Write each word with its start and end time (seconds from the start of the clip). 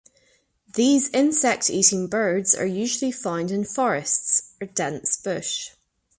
These 0.73 1.09
insect-eating 1.09 2.07
birds 2.07 2.55
are 2.55 2.65
usually 2.65 3.11
found 3.11 3.51
in 3.51 3.63
forests 3.63 4.55
or 4.59 4.65
dense 4.65 5.15
bush. 5.17 5.73